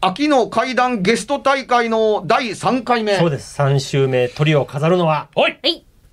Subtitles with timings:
[0.00, 3.16] 秋の怪談ゲスト大会の第3回目。
[3.16, 3.60] そうです。
[3.60, 5.58] 3週目、トリを飾るのは、はい。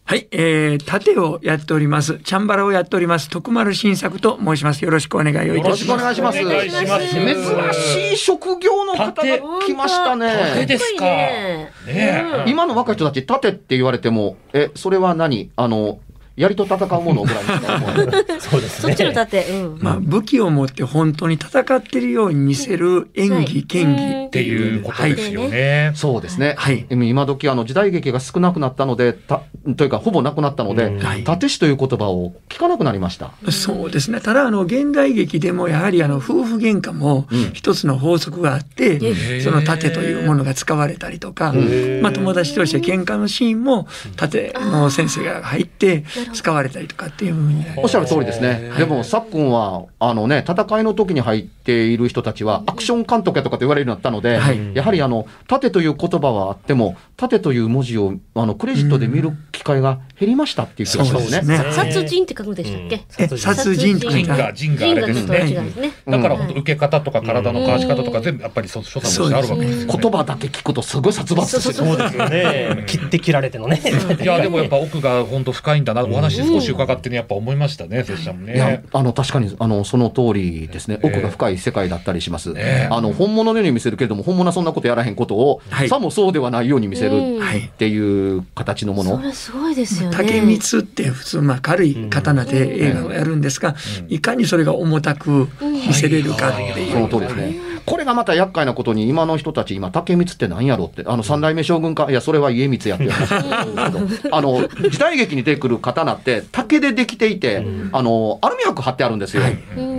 [0.08, 2.18] はい、えー、盾をやっております。
[2.20, 3.30] チャンバラをやっております。
[3.30, 4.84] 徳丸新作と申します。
[4.84, 5.78] よろしくお願いをいたします。
[5.78, 6.42] よろしくお願いします。
[6.42, 9.24] お願いします珍しい職業の方が
[9.64, 10.66] 来ました盾ね。
[10.66, 11.06] ですか。
[11.06, 12.44] ねえ。
[12.48, 15.52] 今の若い人たち、盾って言われても、え、それは何？
[15.56, 16.00] あの、
[16.38, 18.90] 槍と戦うものぐらいですかそうですね。
[18.90, 19.80] そっちの盾、うん。
[19.82, 25.94] まあ、武器を持って本当に戦っているように見せる演技、剣技っていうことですよね。
[25.96, 26.56] そうですね。
[26.58, 29.44] はい今時あの時代劇が少なくなったので、た
[29.78, 33.32] というかほぼなくなったので、はい盾師という言葉を聞かなくなりました。
[33.52, 34.20] そうですね。
[34.20, 41.54] ただ、あの、現代劇でもやはりあの、夫婦喧嘩もうん一つの法則があって、へその盾というものが使われたりとか、
[42.02, 43.88] まあ、友達として喧嘩のシーンも
[44.18, 47.66] 盾の先生が入って使われたりとかっていうふうに。
[47.78, 48.72] おっしゃる通りですね。
[48.78, 54.76] でも、さっくんは、あのね、戦いの時に入っている人たちは、アクション監督やとかって言われるようになったので、はい。
[54.76, 61.38] やはりあの、盾という言葉はあっても、盾という文字を、あの、クレジットで見る機会が減りましたっていう気がしますね。
[61.38, 61.72] そうですね。
[61.74, 64.00] 殺人って書くんでしたっけ、え殺人。
[64.00, 65.92] とか人が、人があれですね。
[66.08, 69.88] だから本当受け方とか体の交わし方とか全部やっぱりそ所作としてあるわけです。
[69.88, 72.84] 言葉だけ聞くとすごい殺伐そうですよね。
[72.88, 73.82] 切って切られてのね。
[74.22, 78.84] いやでもやっぱ奥が本当深いんだなお話少し伺ってねやっぱ思いましたね拙者もいやね。
[78.92, 85.90] あの確かにあのその通りですね、奥が深い世界だったりします、えあの本物のように見せるけれども、本物はそんなことやらへんことを、はい。
[85.90, 87.60] さもそうではないように見せるはい。
[87.60, 90.16] っていう形のもの、それすごいですよね。
[90.16, 93.76] 竹光って普通まあ軽い刀で映画をやるんですが、
[94.08, 96.92] いかにそれが重たく見せれるかっていう。
[96.92, 97.75] その通りですね。
[97.86, 103.12] これがまた厄介なことに、今の人たち、今、竹光って何やろって、あの三代目将軍か、いや、それは家光やってる。
[103.12, 109.44] んですけど、あの時代劇に出てくる刀って、竹でできていて、あのアルミ箔貼ってあるんですよ。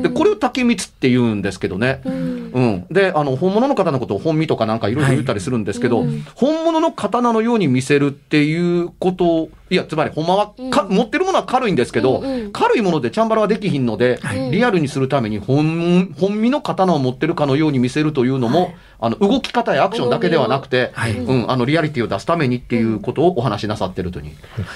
[0.03, 2.01] で、これを竹光って言うんですけどね。
[2.05, 6.05] うん、であの本物の刀のことを本身とかなんかいろいろ言ったりするんですけど、
[6.35, 12.23] 本物の刀のように見せるっていうこといやつまりほんまはか、持ってるものは軽いんですけど、
[12.53, 20.93] 軽いものでチャンバラはできひんので、リアルにするために本本身の刀を持ってるかのように見せるというのも、あの動き方やアクションだけではなくて、
[21.27, 24.33] うん、あのリアリティを出すためにっていうことをお話しなさってるという、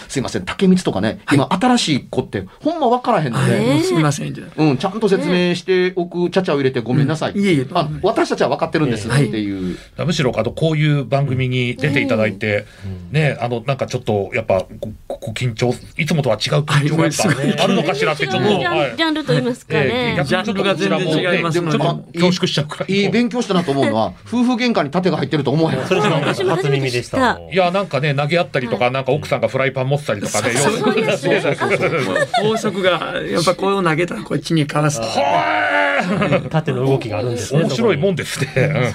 [0.08, 0.44] すいません。
[0.44, 3.58] 竹光とかね、今新しい子ってほんま分からへんので。
[3.58, 4.52] はい、すみません。
[4.56, 7.32] うん、ちゃんと説明しておくちゃちゃを入れてごめんなさい。
[7.32, 7.40] うん。
[7.42, 9.78] いえいえあ私たちは分かってるんですっていう。
[10.04, 12.66] むしろあのこういう番組に出ていただいて、
[13.10, 14.66] ねあのなんかちょっとやっぱ
[15.20, 17.04] ここ緊張いつもとは違う緊張が
[17.44, 18.96] やっぱあるのかしらってちょっと、ジャンはい。
[18.96, 20.22] ジャンルと言いますかね。
[20.24, 22.96] ジャンルが全然違いますちょっとでも恐縮しちゃうくらいの。
[22.96, 25.84] いい勉強したなと思うのは、 夫婦喧嘩に盾が入ってると思わへん。
[25.86, 27.34] それも私も初初めて知っ耳でした。
[27.34, 27.40] た。
[27.52, 35.06] いやなんかね投げ合ったりとか、なんか奥さんがフライパン持ってたりとかねそうよくそういう法則が、やっぱこう投げたらこっちにかわすと。
[36.48, 37.60] 縦の動きがあるんですね。
[37.64, 38.20] 面白いもんで。
[38.20, 38.48] ですね。
[38.56, 38.92] え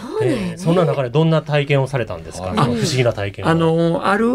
[0.53, 2.51] えそんな中でどんな体験をされたんですか。
[2.53, 3.49] 不思議な体験を。
[3.49, 4.27] あの、ある、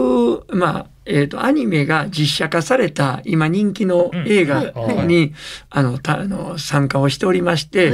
[0.48, 4.72] まあ、えっ、と、アニメが実写化された、今人気の映画
[5.04, 5.34] に、
[5.68, 7.90] あの、たあの、参加をしておりまして、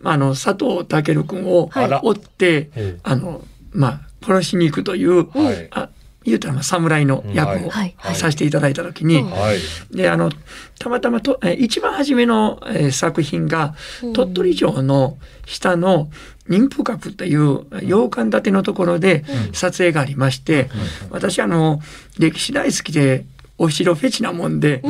[0.00, 1.70] まあ、あの、佐藤健君を
[2.02, 3.42] 追って、ええあの、
[3.72, 5.68] まあ、殺しに行くという、はい。
[5.70, 5.88] あ
[6.24, 7.94] 言うたらまあ侍の役をはい。
[7.96, 8.14] はい。
[8.14, 9.96] させていただいたときに、はい。
[9.96, 10.30] で、あの、
[10.78, 13.74] たまたまと、えー一番初めの、えー作品が、
[14.14, 15.16] 鳥取城の
[15.46, 16.10] 下の、
[16.48, 20.68] 妊婦閣っていう洋館建てのところで撮影がありまして、
[21.10, 21.80] 私あの、
[22.18, 23.24] 歴史大好きで、
[23.60, 24.82] お城フェチなもんで、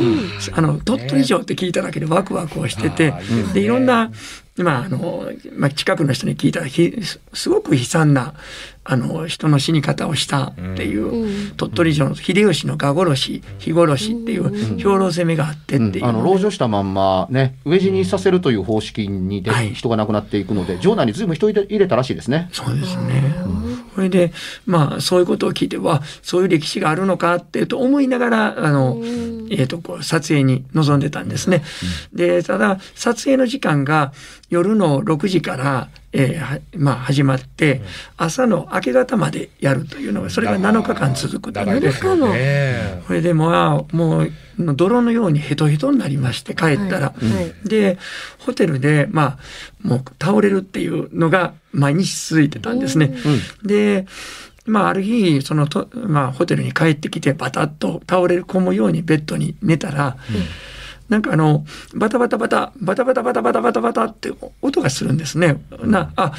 [0.53, 4.11] あの、鳥取城って聞いただけでワクワクをしててあーいいですね、で、いろんな、
[4.63, 8.35] まあ、あの、まあ、近くの人に聞いたら、ひすすごく悲惨な、
[8.85, 16.07] あの、人の死に方をしたっていう、鳥取城の秀吉の蛾殺し、火殺しっていう、兵糧攻めがあってっていう。
[16.07, 22.49] あの籠城したまんまね、飢え死にさせるという方式にで、はい人が亡くなっていくので、城内にずいぶん人入れ入れたらしいですね。
[22.53, 23.35] そうですね。
[23.99, 24.33] それで、
[24.65, 29.03] まあ、そういうことを聞いて、わ、そういう歴史があるのかっていうと思いながら、あの、
[29.51, 31.65] えっ、と、こう、撮影に臨んでたんですね。
[32.13, 34.13] で、ただ、撮影の時間が
[34.51, 37.83] 夜の6時から、えーはまあ、始まって、
[38.17, 43.03] 朝の明け方までやるというのが、それが7日間続くという長いですよね。
[43.07, 47.11] それでもう、もう、泥のようにヘトヘトになりまして、帰ったら。
[47.11, 47.33] はい。
[47.33, 47.99] はいで、
[48.39, 49.39] ホテルで、まあ、
[49.83, 53.15] もう倒れるっていうのが毎日続いてたんですね。
[53.63, 54.07] で、
[54.65, 60.17] まあ、ある日、そのと、まあ、ホテルに帰ってきて、バタッと倒れ込むようにベッドに寝たら、
[61.09, 61.65] なんかあの、
[61.95, 65.61] バタバタバタ、バタバタバタバタバタバタって音がするんですね。
[65.83, 66.33] な、あ、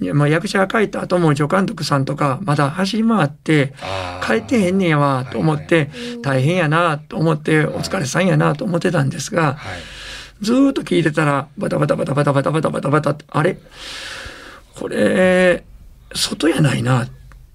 [0.00, 5.90] いやまあ、役者が帰った後も助監督さんとか、まだ走り回って、あー帰ってへんねやわ、と思って、
[6.22, 9.80] 大変やな、と思って、お疲れさんやな、と思ってたんですが、はい。
[10.40, 13.58] ずーっと聞いてたら、バタバタバタバタバタバタバタバタって、あれ？
[14.74, 15.64] これ、
[16.14, 17.08] 外やないな。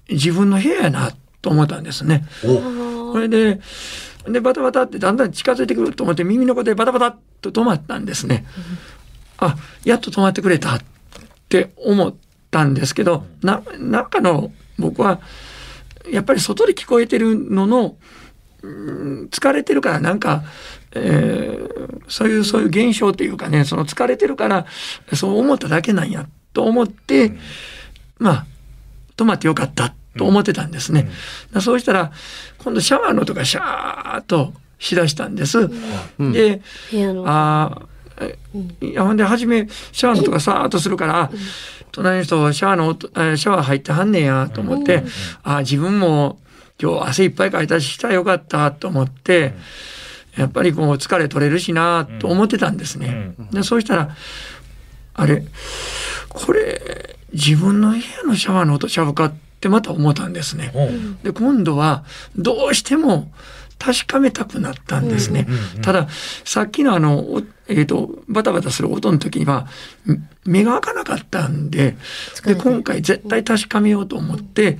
[0.08, 1.10] 自分の部屋やな、
[1.40, 2.26] と思ったんですね。
[2.42, 3.60] これで、
[4.28, 8.44] で、バタバタってだんだん近づいてくると思って耳の子でバタバタっと止まったんですね。
[9.38, 10.80] あ、やっと止まってくれたっ
[11.48, 12.14] て思っ
[12.50, 15.20] たんですけど、な、中の僕は、
[16.10, 17.96] やっぱり外で聞こえてるのの、
[18.62, 20.42] うん疲れてるからなんか、
[20.92, 21.74] えー
[22.08, 24.66] そういう、そういう現象っていうかね、その疲れてるから、
[25.14, 27.32] そう思っただけなんや、と思って、
[28.18, 28.46] まあ、
[29.16, 31.10] 止まってよかった、と思ってたんですね。
[31.60, 32.12] そうしたら、
[32.58, 35.68] 今度シャワーの音がシャーっとしだしたんです。
[36.18, 37.24] で、部屋の。
[37.26, 37.82] あ
[38.20, 38.24] あ、
[38.80, 41.30] いやほんで初めシャワーの音がさーっとするから、あ
[41.90, 45.04] 隣の人シャワーの音えーシャワー入ってはんねやと思って、
[45.42, 46.38] ああ自分も
[46.80, 49.54] 今日汗いっぱいかいたししたらよかったと思って、
[50.36, 53.34] やっぱりこう疲れ取れるしなと思ってたんですね。
[53.52, 54.16] でそうしたら
[55.14, 55.44] あれ
[56.28, 59.34] これ自分の部屋のシャワーの音ちゃうかっ
[59.64, 60.72] てまた思ったんですね。
[60.74, 61.22] うん。
[61.22, 62.04] で今度は
[62.36, 63.32] どうしても
[63.78, 65.46] 確かめたくなったんですね。
[65.82, 66.08] ただ
[66.44, 69.66] さっきのあの、おえー、とバタバタする音の時には
[70.06, 71.96] ん目が開かなかったんで
[72.44, 74.78] で今回絶対確かめようと思って、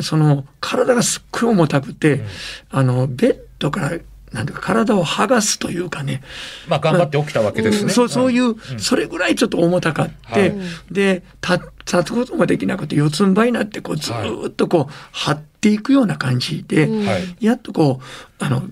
[0.00, 2.22] その体がすっごい重たくて、
[2.70, 3.98] あのベッドから
[4.32, 6.22] なんていうか体を剥がすというかね、
[6.68, 7.90] まあ、頑張って起きたわけですね。
[7.90, 10.54] そうそういう、それぐらいちょっと重たかって、はい。
[10.90, 17.44] で立立つこともできなくて四つん這いになってこうずーっとこう張っていくような感じで、はい。
[17.44, 18.62] やっとこうあの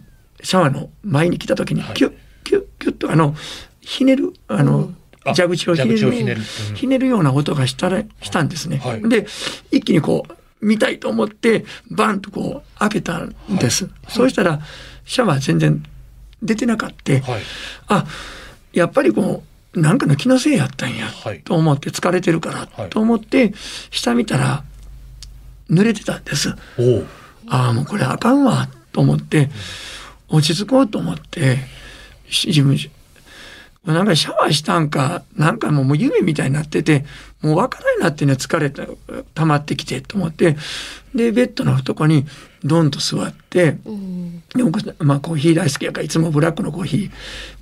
[0.42, 2.14] シャワーの前に来た時にキュッ
[2.44, 3.34] キュッキュッとあの
[3.80, 4.92] ひねるあの、
[5.24, 6.42] あ蛇口をひねるひねる。
[6.70, 6.74] うん。
[6.74, 8.78] ひねるような音がしたらしたんですね。
[8.78, 9.08] はい。
[9.08, 9.26] で
[9.70, 13.88] 一気にこう見たいと思ってバンとこう開けたんです。
[14.08, 14.60] そうしたら
[15.06, 15.82] シャワー全然
[16.42, 17.12] 出てなかった。
[17.12, 17.42] はい。
[17.88, 18.06] あ
[18.72, 19.42] やっぱりこ
[19.74, 23.54] うなんかの気のせいやったんや、はいと思って疲れてるから、はいと思って
[23.90, 24.64] 下見たら
[25.70, 26.54] 濡れてたんです。
[27.48, 29.50] ああもうこれあかんわと思って
[30.28, 31.58] 落ち着こうと思って
[32.28, 32.76] し自分
[33.84, 37.04] なんかシャワーしたんかなんかもう夢みたいになってて
[37.46, 38.84] もうわからんなってね疲れた
[39.34, 40.56] 溜まってきてと思って
[41.14, 42.26] でベッドのとこに
[42.64, 47.10] ドンと座ってうんで僕、まあ、コーヒー大好きやからいつもブラックのコーヒ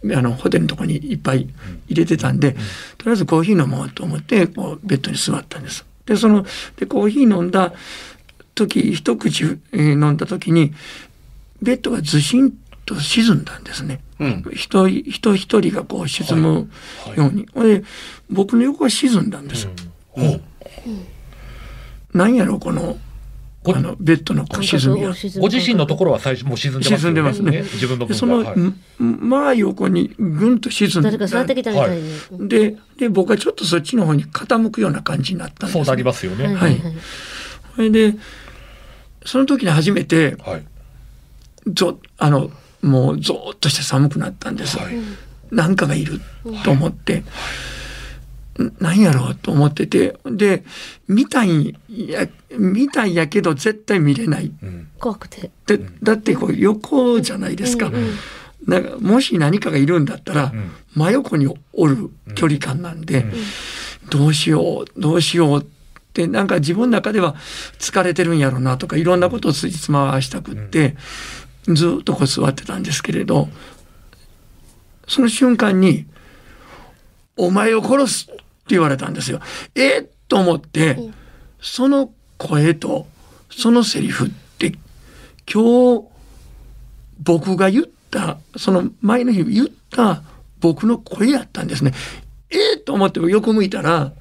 [0.05, 1.49] ーあのホテルのとこにいっぱい
[1.89, 2.53] 入れてたんで、
[2.99, 5.85] とりあえずコーヒー飲もうと思ってこうベッドに座ったんです。
[6.07, 6.45] でその
[6.77, 7.73] でコーヒー飲んだ
[8.55, 10.73] 時一口、えー飲んだ時に
[11.63, 12.53] ベッドがずしん
[12.87, 14.01] と沈んだんですね。
[14.21, 16.71] うん人人一人がこう沈む
[17.17, 17.47] ように。
[17.47, 17.85] で
[18.31, 19.69] 僕の横が沈んだんです。
[20.11, 20.41] ほう。
[22.17, 22.97] なんやろこの
[23.65, 25.15] ごあのベッドのこう沈みは。
[25.41, 27.01] ご自身のところは最初もう沈んでますよね。
[27.01, 28.45] 沈んでますね自分のでその。
[28.45, 31.03] はいんまあ横にぐんと沈んだ。
[31.03, 32.11] 誰か触ってきたみたいに。
[32.33, 36.47] うんで、で、僕はちょっとそっちの方に傾くような感じになったんです、そうなりますよね。
[36.47, 36.67] はいは。
[36.67, 36.79] はい
[37.75, 38.15] それで、
[39.27, 40.37] その時に初めて、
[41.67, 41.73] い。
[41.73, 42.51] ぞ、あの、
[42.85, 44.79] もうゾーッとして寒くなったんです。
[44.79, 44.95] はい。
[45.51, 46.21] なんかがいる
[46.65, 47.25] と思って、
[48.63, 50.65] んなんやろうと思ってて、で、
[51.09, 54.53] 見たいんや、見たいんやけど絶対見れない。
[54.63, 54.89] うん。
[54.99, 55.51] 怖くて。
[55.67, 57.89] でだってこう横じゃないですか。
[57.89, 58.15] うんうん。
[58.67, 60.73] なんかもし何かがいるんだったら、ん。
[60.95, 63.25] 真横におる距離感なんで、
[64.11, 65.65] どうしよう、どうしようっ
[66.13, 67.35] て、なんか自分の中では
[67.79, 70.97] 疲れてるんやろうなとか、いろんなことをつじつま合わしたくって、
[71.69, 73.49] ずっとこう座ってたんですけれど、
[75.09, 76.07] その瞬間に、
[77.37, 79.41] お前を殺すって言われたんですよ。
[79.75, 80.99] えっと思って、
[81.61, 83.07] その声と、
[83.51, 84.75] そのセリフって、
[85.53, 86.05] 今日、
[87.23, 90.23] 僕が言った、その前の日言った
[90.61, 91.93] 僕の声やったんですね。
[92.51, 94.13] ええと思ってよく向いたら、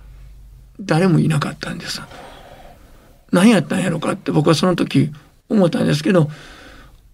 [0.80, 2.02] 誰もいなかったんです。
[3.32, 5.12] 何やったんやろかって僕はその時
[5.50, 6.30] 思ったんですけど、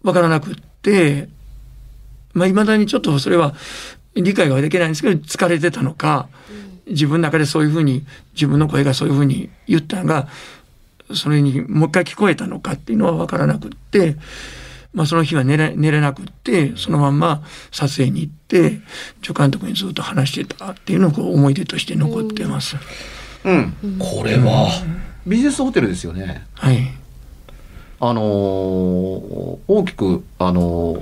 [0.03, 1.29] わからなくって、
[2.33, 3.53] まあ未だにちょっとそれは
[4.15, 6.29] 理解ができないんですけど、疲れてたのか、
[6.87, 10.27] 自分の中でそういうふうに、自分の声がそういうふうに言ったのが、
[11.13, 14.15] それにもう一回聞こえたのかっていうのはわからなくって、
[14.93, 18.79] まあその日は寝れ寝れなくって、そのまんま撮影に行って、
[19.23, 22.77] 助監督にずっと話してたっていうのがこう思い出として残ってます。
[23.43, 23.73] うん。
[23.99, 24.69] これは、
[25.25, 26.45] ビジネスホテルですよね。
[26.53, 26.98] はい。
[28.01, 30.95] あの大きく、あの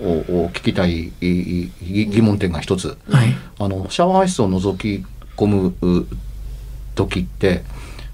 [0.50, 2.98] 聞きたい疑問点が一つ。
[3.10, 3.36] はい。
[3.60, 6.08] あの、シャワー室を覗き込む
[6.96, 7.64] 時って、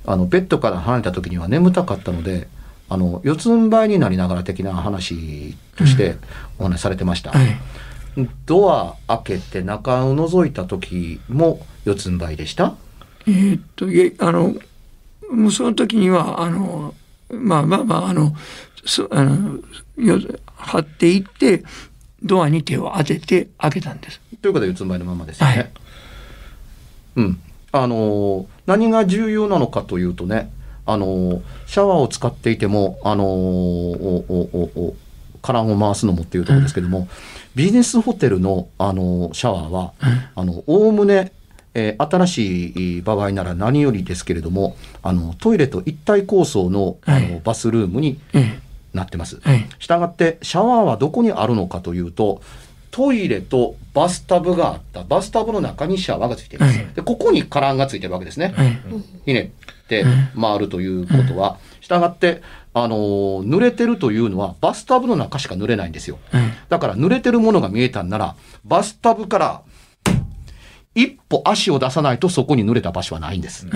[0.05, 2.47] あの、ベッドから離れた時には眠たかったので、
[2.89, 6.17] あの、四つん這いになりながら的な話として
[6.59, 7.31] お話しされてました。
[7.31, 7.57] はい。
[8.45, 12.75] ドア開けて中を覗いた時も四つん這いでした
[13.25, 14.53] えーっと、いえ、あの、
[15.31, 16.93] もうその時には、あの、
[17.29, 18.35] まあまあまあ、あの、
[18.85, 19.59] そあの、
[19.97, 20.19] よ
[20.57, 21.63] 張っていって、
[22.21, 24.19] ドアに手を当てて開けたんです。
[24.41, 25.55] ということは四つん這いのままですよね。
[25.57, 25.69] はい
[27.15, 27.39] うん。
[27.71, 30.51] あのー何が重要なのかというとね、
[30.85, 34.95] あのーシャワーを使っていても、あのーおおおお
[35.41, 37.07] カランを回すのもっていうところですけども、
[37.55, 39.93] ビジネスホテルの、あのーシャワーは、
[40.35, 41.33] あの、おおむね、
[41.73, 48.59] えー新しい場合なら何よりですけれども、あの、トイレと一体構想の、あはいの、バスルームにえ
[48.93, 49.41] なってます。
[49.79, 52.41] したがってシャワーはどこにあるのかというと
[52.91, 55.03] トイレとバスタブがあった。
[55.03, 58.77] バスタブの中にシャワーがついています、はいでここにカランがついてるわけですね、はい。
[59.25, 59.51] ひね
[59.83, 60.05] って
[60.39, 66.19] 回るということは、したがってあのー濡れてるというのはバスタブの中しか濡れないんですよ。
[66.31, 66.43] はい。
[66.69, 69.61] だから濡れてるものが見えたんならバスタブから
[70.93, 73.67] 一歩足を出さないとそこに濡れた場所はないんです、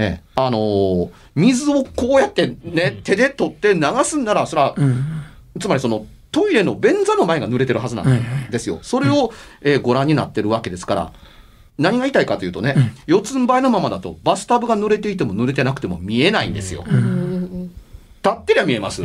[0.00, 5.04] ええ、あのー水をこうやってね、手で取って流すんなら、それは、うん。
[5.60, 8.78] つまりそのトイレの便座の前が濡れてるはずなんですよ。
[8.82, 11.12] それを、えーご覧になってるわけですから、
[11.78, 16.84] 何が言いたいかというとね、四つん這いのままだとバスタブが濡れていても濡れてなくても見えないんですよ。
[16.84, 19.02] 立ってりゃ見えます。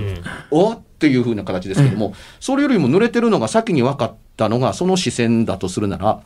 [0.52, 6.22] おっていう風な形ですけども、それよりも濡れてるのが先に分かったのがその視線だとするなら、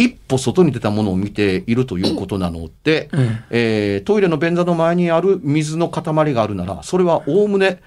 [0.00, 3.44] 一歩外に出たものを見ているということなので、うん。
[3.50, 7.82] えートイレの便座の前にある水の塊があるなら、それはおおむね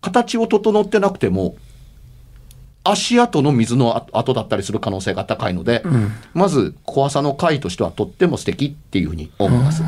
[0.00, 1.54] 形を整ってなくても、
[2.82, 5.84] 足跡の水の跡跡だったりする可能性が高いので、
[6.34, 9.84] まず怖さの回としてはとっても素敵っていうふうに思います。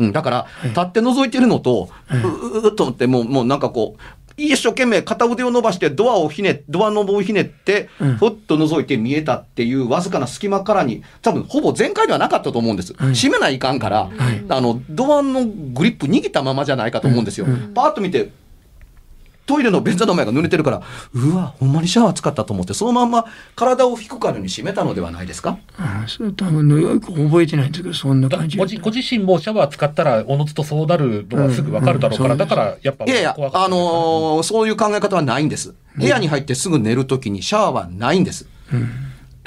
[0.00, 4.00] うん、だから、立って覗いてるのと、うううっと思って、もう、もうなんかこう、
[4.46, 12.94] 一生懸命片腕を伸ばしてドアをひね、ドアノブをひねって、ふっと覗いて見えたっていうわずかな隙間からに、多分ほぼ全開ではなかったと思うんです。
[12.94, 14.10] 閉めないかんから、
[14.48, 17.46] あの、ドアのグリップ握ったままじゃないかと思うんですよ。
[17.74, 18.30] パーッと見て、
[19.46, 20.82] トイレの便座の前が濡れてるから、
[21.12, 23.24] うわ、ほんまにシャワー使ったと思って、そのまんま
[23.56, 25.58] 体を引くからに閉めたのではないですか？
[25.76, 28.56] あそれ多分ね、よく覚えてないんですけど、そんなだ感じ。
[28.56, 35.74] ごじご自身もシャワー使ったらおのずとそうなるのはすぐわかるだろうから、うんだからやっぱいやいや、あのーそういう考え方はないんです。
[35.96, 38.46] 部屋に入ってすぐ寝るときにシャワーはないんです。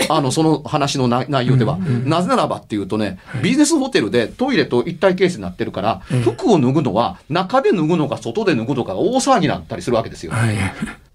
[0.09, 1.77] あの、その話のな内容では。
[1.77, 10.33] なぜならばっていうとね、ビジネスホテルでトイレと一体ケースになってるから、服を脱ぐのは中で脱ぐのか外で脱ぐのかが大騒ぎになったりするわけですよ。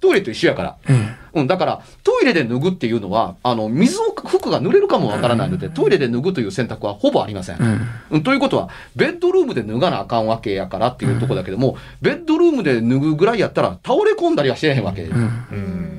[0.00, 0.08] はい。
[0.08, 0.76] トイレと一緒やから。
[1.34, 7.58] うん、だから、トイレで脱ぐっていうのは、あの、水を、服が濡れるかもわからないので、トイレで脱ぐという選択はほぼありません。
[8.10, 15.08] うん、ということは、ベッドルームで脱がなあかんわけやからっていうとこだけども、ベッドルームで脱ぐぐらいやったら、倒れ込んだりはしてへんわけ。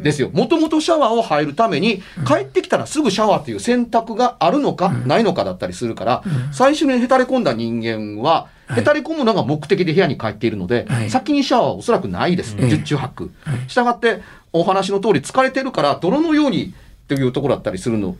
[0.03, 0.29] ですよ。
[0.33, 11.09] もともとシャワーを入るために、帰ってきたらすぐシャワーっていう選択があるのか、ないのかだったりするから、最初にへたれ込んだ人間は、へたれ込むのが目的で部屋に帰っているので、はい。
[11.09, 12.55] 先にシャワーはおそらくないです。
[12.55, 13.31] 十中八九。
[13.67, 14.21] したがって、
[14.53, 16.71] お話の通り疲れてるから、泥のようにっ
[17.07, 18.15] ていうところだったりするの、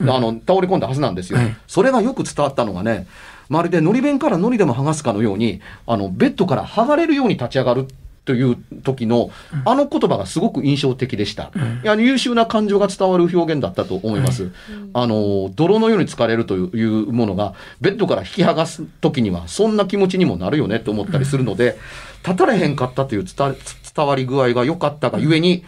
[0.00, 1.38] あの、倒れ込んだはずなんですよ。
[1.38, 1.56] はい。
[1.66, 3.06] それがよく伝わったのがね、
[3.48, 7.86] まるでのり弁からのりでも剥がすかのように、あの、ベッドから剥がれるように立ち上がる
[8.24, 9.30] という時の、
[9.64, 11.50] あの言葉がすごく印象的でした。
[11.82, 14.52] いや優秀な感情が伝わる表現だったと思います。
[14.94, 21.76] あの、泥のように疲れるというものが、ベッドから引き剥がす時には、そんな気持ちにもなるよねと思ったりするので、
[22.24, 23.56] 立たれへんかったという伝
[23.94, 25.64] 伝わり具合が良かったがゆえに、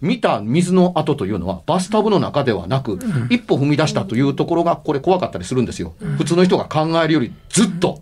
[0.00, 2.98] 見た水の跡というのはバスタブの中ではなく、
[3.30, 5.94] 一歩踏み出したというところがこれ怖かったりするんですよ。
[6.16, 8.00] 普通の人が考えるよりずっと。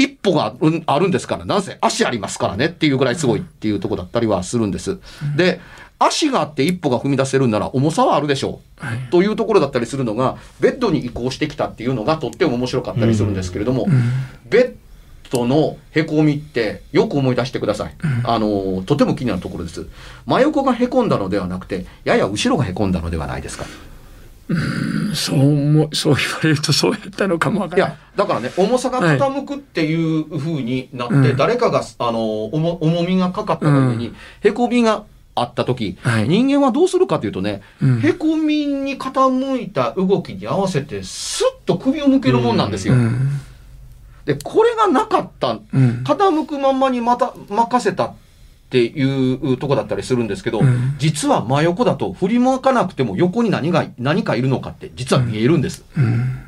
[0.00, 4.98] 一歩がうんあるんですから、なんせ足ありますからねっていうぐらいすごいっていうところだったりはするんです。
[5.36, 5.60] で、
[5.98, 9.10] 足があって一歩が踏み出せるんなら重さはあるでしょう。
[9.10, 13.86] というところだったりするのが、ベッドに移行してきたっていうのがとっても面白かったりするんですけれども、
[14.48, 14.74] ベッ
[15.30, 17.94] ドのへこみってよく思い出してください。
[18.24, 19.86] あの、とても気になるところです。
[20.24, 23.66] 真横がへこんだのではなくて、やや後ろがへこんだのではないですか。
[24.48, 24.56] そう
[25.32, 31.36] 思う、そう言われるとそうやったのかもわからないいや。、だからね、重さが傾くっていう風になって、うん。
[31.36, 36.28] 誰かが、あの、重重みがかかった上に、へこみがあった時、はい。
[36.28, 38.00] 人間はどうするかというとね、うん。
[38.00, 42.94] へこみに傾いた動きに合わせて、スッと首を向けるもんなんですよ。
[42.94, 43.40] うん。
[44.24, 46.04] で、これがなかった、うん。
[46.04, 48.14] 傾くまんまにまた任せたっ
[48.70, 50.94] ていうとこだったりするんですけど、うん。
[50.98, 55.84] 実は真横だと振り向かなくても横に何が、何かいるのかって実は見えるんです。
[55.96, 56.38] うん。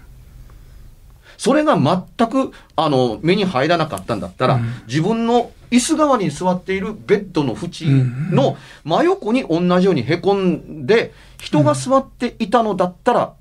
[1.37, 4.73] それが全く、あの、目に入らなかったんだったら、うん。
[4.87, 13.33] 自分の椅子側に座っているベッドの縁の真横に同じように凹んで、人が座っていたのだったら、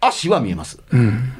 [0.00, 0.80] 足は見えます。
[0.90, 1.32] うん。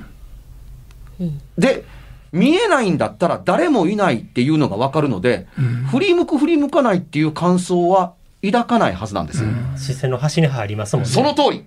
[1.59, 1.85] で、
[2.33, 9.51] 見えないんだったら誰もいないっていうのがわかるので、うん振り向く振り向かないっていう感想は抱かないはずなんですよ。
[9.77, 11.11] 視線の端に入りますもんね。
[11.11, 11.65] その通り。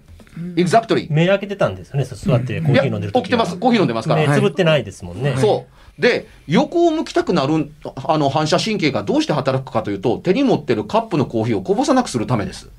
[0.55, 1.07] exactly。
[1.09, 3.57] 目開けてたんですよね、そう座ってコーヒー飲んでる時起きてます。
[3.57, 4.27] コーヒー飲んでますから。
[4.27, 5.35] 目つぶってないですもんね。
[5.37, 5.84] そう。
[5.99, 7.71] で、横を向きたくなる、
[8.07, 12.69] あの、反射神経がどうして働くかというと、手に持ってるカップのコーヒーをこぼさなくするためです。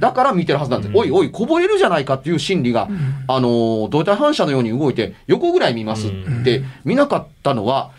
[0.00, 0.92] だから見てるはずなんです。
[0.94, 2.88] おいおい、こぼれるじゃないかっていう心理が、
[3.28, 6.10] あの、動体反射のように動いて、横ぐらい見ますっ
[6.42, 7.90] て見なかったのは、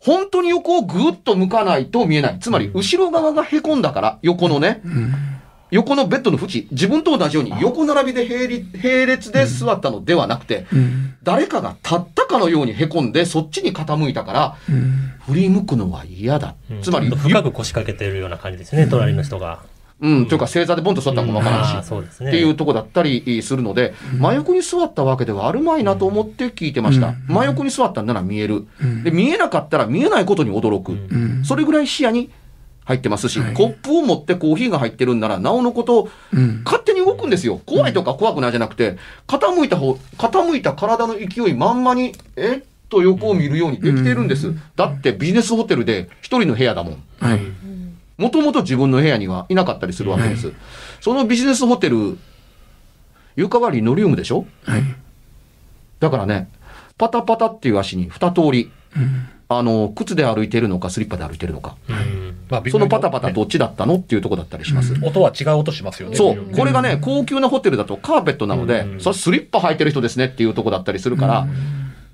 [0.00, 2.38] 本当に横をぐーっと向かないと見えない。
[2.38, 4.82] つまり、後ろ側が凹んだから、横のね、
[5.74, 16.54] 横のベッドの縁、自分と同じように横並びで並列で座ったのではなくて、うん誰かが立ったかのように凹んで、そっちに傾いたから、うん振り向くのは嫌だ。
[16.70, 19.62] うんつまり、深く腰掛けてるような感じですね、隣の人が。
[20.00, 22.28] うん、というか正座でボンと座ったのかもわからんし、あーそうですね。
[22.28, 27.08] っていうとこだったりするので、真横に座ったわけではあるまいなと思って聞いてました。
[27.08, 28.66] うん真横に座ったんなら見える。
[28.80, 30.92] うんで、見えなかったら見えないことに驚く。
[30.92, 32.30] うんそれぐらい視野に
[32.84, 33.54] 入ってますし、はい。
[33.54, 36.62] コップを持ってコーヒーが入ってるんなら、なおのこと、うん。
[36.64, 37.60] 勝手に動くんですよ。
[37.64, 42.56] 怖いとか怖くないじゃなくて、傾いた方、傾いた体の勢いまんまに、え？
[42.56, 44.54] っと横を見るようにできているんです。
[44.76, 47.02] だってビジネスホテルで一人の部屋だもん。
[47.18, 47.40] はい。
[48.18, 50.52] もともと自分の部屋にはいなかったりするわけです。
[51.00, 52.18] そのビジネスホテル、
[53.34, 54.46] 床はリノリウムでしょ？
[54.64, 54.82] はい。
[55.98, 56.50] だからね、
[56.98, 61.76] パタパタっていう足に二通り、うんあの、靴で歩いてるのか、スリッパで歩いてるのか。
[61.88, 64.94] うんまあ、そのパタパタねどっちだったのっていうとこだったりします。
[65.02, 66.16] 音は違う音しますよね。
[66.16, 66.54] そう。
[66.54, 71.46] これがね、高級なホテルだとカーペットなので、うんそれスリッパ履いてる人ですねっていうとこだったりするから、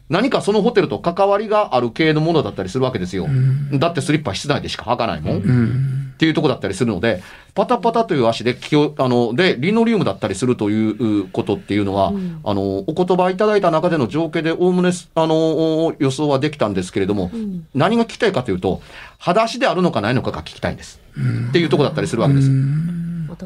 [0.09, 3.29] 何かそのホテルと関わりがある系のものだったりするわけですよ。
[3.73, 6.10] だってスリッパ室内でしか履かないもん。
[6.21, 7.23] うんっていうとこだったりするので、
[7.55, 12.13] パタパタという足で気を、あの、で、リノリウムだったりするということっていうのは、
[12.45, 17.31] あの、お言葉いただいた中での情景でおおむね、あの、予想はできたんですけれども、
[17.75, 18.83] 何が聞きたいかというと、
[19.19, 21.01] 裸足であるのかないのかが聞きたいんです。
[21.49, 22.51] っていうとこだったりするわけです。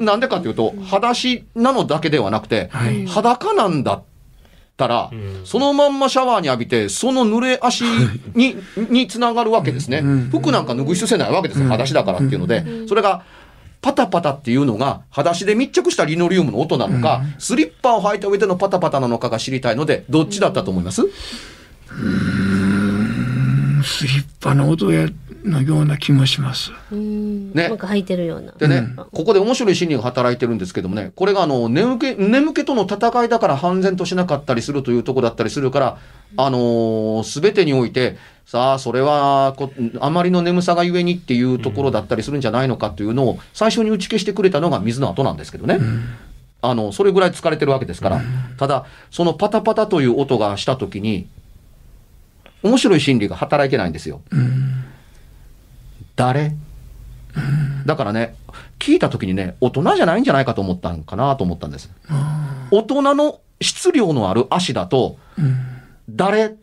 [0.00, 4.02] なんでかというと、裸足なのだけではなくて、はい裸なんだっ
[4.76, 5.10] たら、
[5.44, 7.84] そのまんまシャワーに浴びて、その濡れ足
[8.34, 10.02] に、につながるわけですね。
[10.30, 11.66] 服なんか脱ぐ必要性ないわけですよ。
[11.66, 13.22] 裸足だからっていうので、それが、
[13.80, 21.02] パタパタっていうのが、裸足で密着したリノリウムの音なのか、スリッパを履いた上でのパタパタなのかが知りたいので、どっちだったと思います？
[23.82, 25.06] スリッパの音や
[25.44, 26.72] のような気もします。
[26.90, 27.52] うん。
[27.52, 28.52] ねなんか履いてるような。
[28.52, 35.98] でね、ここで面白い心理が働いてるんですけどもね、これがあの、眠気、眠気との戦いだから判然としなかったりするというところだったりするから、
[36.36, 45.78] あのすべてにおいて、さあ、それはこ、あまりの眠さがゆえにっていうところだったりするんじゃないのかというのを、最初に打ち消してくれたのが水の後なんですけどね。
[46.60, 48.22] あの、それぐらい疲れてるわけですから。
[48.56, 51.26] ただ、そのパタパタという音がしたときに、
[52.62, 54.22] 面白い心理が働いてないんですよ。
[56.16, 56.54] 誰？
[57.86, 58.36] だからね、
[58.78, 61.90] 聞いたときにね、大人じゃないんじゃないかと思ったんかなと思ったんです。
[62.70, 65.18] 大人の質量のある足だと、
[66.08, 66.56] 誰？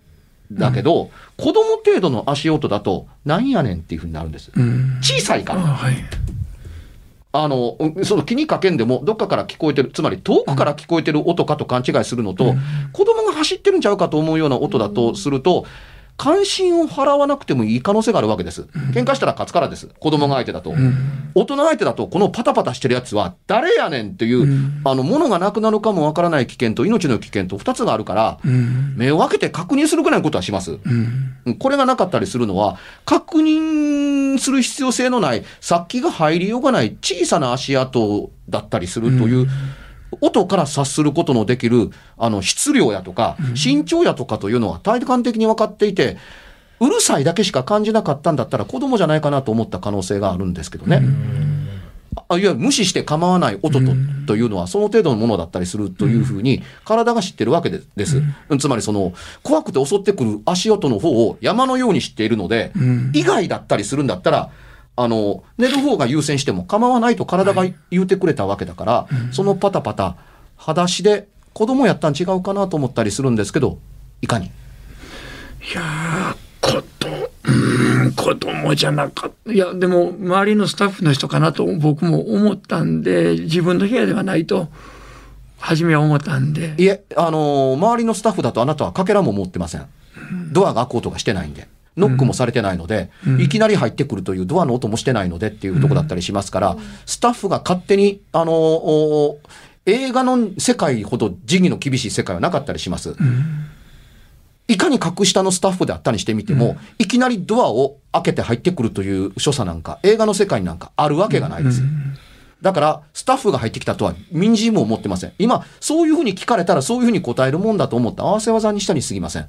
[0.51, 4.51] だけど、子供程度の足音だと、なんやねんっていうふうになるんです。
[4.53, 4.99] うん。
[5.01, 5.61] 小さいから。
[5.61, 5.95] あはい。
[7.31, 12.53] あの、うんその気にかけんでも、どっかから聞こえてる、つまり遠くから聞こえてる音かと勘違いするのと、
[12.91, 15.65] 子供が走ってるんちゃうかと思うような音だとすると、
[16.17, 18.63] 関心を払わなくてもいい可能性があるわけです。
[18.93, 19.87] 喧嘩したら勝つからです。
[19.99, 20.73] 子供が相手だと。
[21.33, 28.93] 大人相手だと、このパタパタしてるやつは誰やねんっていう、あの、物がなくなるかもわからない危険と命の危険と二つがあるから、うん。
[28.97, 30.77] 目を開けて確認するぐらいのことはします。
[31.59, 39.47] これがなかったりするのは、確認する必要性のない、殺気が入りようがない小さな足跡だったりするという、
[40.19, 46.17] 音から察することのできる、あの、質量やとか、身長やとかというのは体感的に分かっていて、
[46.81, 51.01] うるさいだけしか感じなかったんだったら子供じゃないかなと思った可能性があるんですけどね。
[52.27, 53.91] あいわゆる無視して構わない音と,、
[54.27, 58.21] というのはその程度のものだったりするというふうに体が知ってるわけでです。
[58.59, 63.11] つまりその怖くて襲ってくる足音の方を山のように知っているので、ん。
[63.13, 64.49] 以外だったりするんだったら、
[64.95, 70.17] あの、寝る方が優先しても構わないと体が言うてくれたわけだから、そのパタパタ、
[70.57, 73.79] 裸足で子供やったん違うかなと思ったりするんですけど、
[74.21, 74.47] いかに？
[74.47, 74.49] い
[75.75, 79.51] やー、うーん、子供じゃなかった。
[79.51, 84.67] いや、でも、周りのスタッフの人かなと僕も思ったんで、自分の部屋ではないと、
[85.59, 86.73] 初めは思ったんで。
[86.77, 89.85] いえ、あのー周りのスタッフだとあなたはかけらも持ってません。
[90.51, 91.67] ドアが開く音がしてないんで。
[91.97, 99.39] ノックもされてないので、いきなり入ってくるというドアの音もしてないのでっていうとこだったりしますから、スタッフが勝手に、あのーお
[99.87, 103.15] 映画の世界ほど時義の厳しい世界はなかったりします。
[104.67, 111.81] いかに格下のスタッフであったにしてみても、いきなりドアを開けて入ってくるという所作なんか、映画の世界になんかあるわけがないです。
[112.61, 115.33] だから、スタッフが入ってきたとは、民事も思ってません。
[115.39, 119.47] 今、そういうふうに聞かれたら、そういうふうに答えるもんだと思って、合わせ技にしたに過ぎません。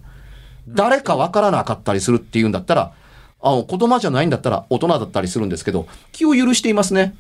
[0.69, 2.93] 誰かわからなかったりするっていうんだったら、
[3.41, 7.15] あの、子供じゃないんだったら、大人だったりするんですけど、気を許していますね。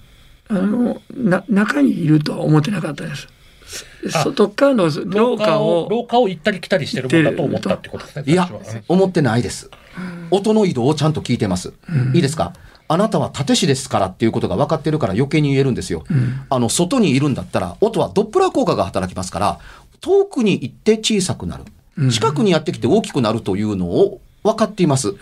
[0.49, 3.29] あの、な、中にいるとは思ってなかったです。
[4.15, 8.25] あ外側の廊下を、廊下を行ったり来たりしてるもんだと思ったってことですね。
[8.27, 8.51] いや
[8.89, 9.71] 思ってないです。
[10.31, 11.73] 音の移動をちゃんと聞いてます。
[12.13, 12.53] いいですか？
[12.89, 16.05] あなたは立石ですからっていうことが分かってるから余計に言えるんですよ。
[16.51, 19.59] あの、外にいるんだったら、音はドップラー効果が働きますから、
[20.03, 21.65] 遠くに行って小さくなる。
[22.11, 25.15] 近くにやってきて大きくなるというのを分かっています。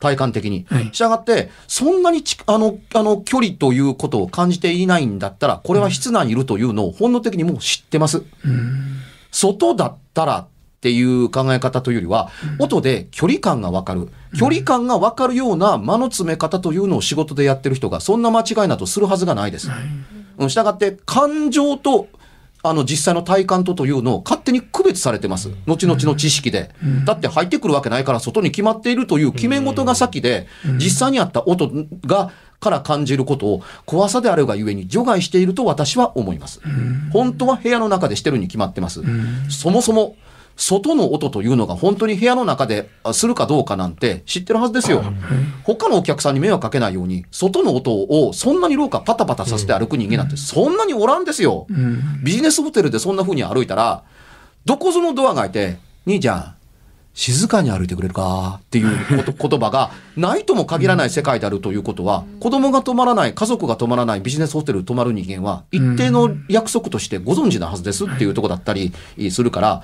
[0.00, 0.90] 体感的にはい。
[0.92, 8.22] したがって、そんなにちあの、あの、距離ということを感じていないんだったら、これは室内にいるというのを本能的にもう知ってます。
[9.30, 10.46] 外だったらっ
[10.80, 14.10] ていう考え方というよりは、音で距離感がわかる。
[14.38, 19.70] 距離感がわかるような間の詰め方というのを仕事でやってる人が、そんな間違いなどするはずがないです。
[20.36, 22.08] うん、したがって、感情と、
[22.64, 25.50] あの、実際の体感とというのを勝手に区別されてます。
[25.66, 26.70] 後々の知識で。
[27.04, 30.46] だって入ってくるわけないから外に決まっているという決め事が先で、
[30.78, 31.70] 実際にあった音
[32.06, 36.62] が、から感じることを怖さであるがゆえに除外していると私は思います。
[37.12, 39.02] 本当は部屋の中でしてるに決まってます。
[39.50, 40.16] そもそも、
[40.56, 45.02] 外の音というのが本当に部屋の中であするかどうかなんて知ってるはずですよ。
[45.64, 51.66] 他のお客さんに迷惑かけないように、外の音をそんなに廊下パタパタさせて歩く人間なんてそんなにおらんですよ。
[52.22, 54.04] ビジネスホテルでそんな風に歩いたら、
[54.64, 56.54] どこぞのドアが開いて、兄ちゃん、
[57.14, 58.88] 静かに歩いてくれるかっていう
[59.24, 68.92] 言葉がないとも限らない世界であるということは、子供が泊まらない、家族が泊まらないビジネスホテル泊まる人間は、一定の約束としてご存知なはずですっていうとこだったり
[69.30, 69.82] するから、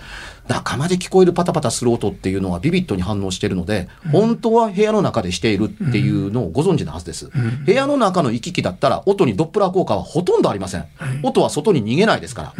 [0.48, 7.30] 仲間で聞こえるパタパタする音っていうのはビビッドに反応しているので、本当は部屋の中でしているっていうのをご存知なはずです。
[7.64, 10.84] 部屋の中の行き来だったら、音にドップラー効果はほとんどありません。
[11.22, 12.54] 音は外に逃げないですから。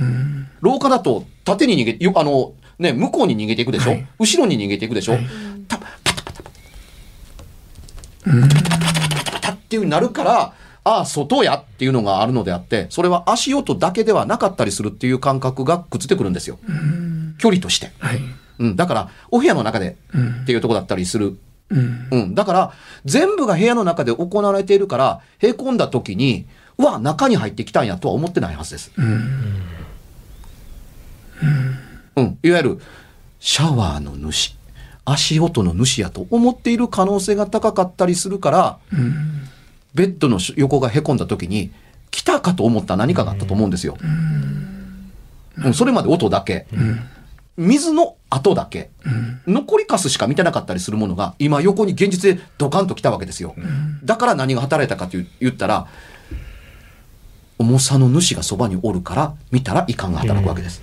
[0.61, 5.19] 廊下だと縦に逃げ、よあの、ね、向こうに逃げていくでしょ、はい後ろに逃げていくでしょ、
[5.69, 6.43] たパタパタパタ
[9.33, 16.59] パタっていうになるから、ああ、外やっていうのがあるのであって、それは足音だけではなかったりするっていう感覚がくっついてくるんですよ。
[17.39, 17.93] 距離として。
[17.99, 18.21] はい。
[18.59, 19.97] うん、だから、お部屋の中で
[20.43, 21.39] っていうとこだったりする。
[21.69, 22.09] うん。
[22.11, 22.35] うん。
[22.35, 22.73] だから、
[23.05, 26.47] 全部が部屋の中で行われているから、へこんだ時に、
[26.79, 28.91] うわ、中に入ってきたんやとは思ってないはずです。
[28.97, 29.63] うん。
[32.43, 32.81] いわゆる、
[33.39, 34.57] シャワーの主、
[35.05, 38.79] 足音の主やと思っている可能性が高かったりするから、
[39.95, 41.71] ベッドの横がへこんだ時に、
[42.11, 43.97] 来たかと思った何かがあったと思うんですよ。
[45.65, 46.67] うん、それまで音だけ。
[47.57, 48.91] 水の跡だけ。
[49.47, 53.55] 残りかすしか見てなかったりするものが、今横に現実でドカンと来たわけですよ。
[54.05, 55.87] だから何が働いたかと言ったら、
[57.59, 60.81] 重さの主がそばにおるから、見たら遺憾が働くわけです。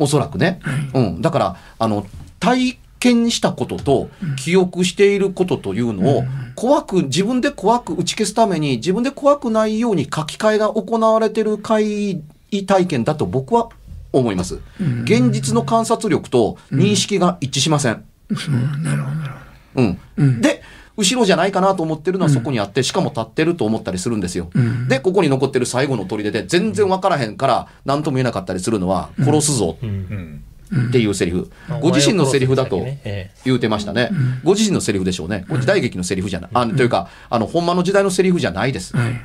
[0.00, 0.60] おそらくね。
[0.94, 1.22] うん。
[1.22, 2.06] だから、あの、
[2.40, 12.22] 体験したことと記憶していることというのを怖く自分で怖く打ち消すために自分で怖くないように書き換えが行われている会
[12.66, 13.68] 体験だと僕は
[14.12, 14.58] 思います。
[15.04, 18.04] 現実の観察力と認識が一致しません。
[18.30, 19.34] うんなるほどなる
[19.74, 20.40] ほどうん。
[20.40, 20.62] で、
[21.00, 24.50] 後ろじゃないかなと思ってるのはそこにあって、しかも立ってると思ったりするんですよ。
[24.58, 30.44] んで、ここに残ってる最後の砦で全然わからへんから何とも言えなかったりするのは、殺すぞうん
[30.88, 31.50] っていうセリフ。
[31.80, 34.10] ご自身のセリフだとえ言うてましたね。
[34.44, 35.44] ご自身のセリフでしょうね。
[35.48, 36.50] これ時代劇のセリフじゃない。
[36.52, 38.96] あというか、あの、ほんまの時代のセリフじゃないです。
[38.96, 39.20] はい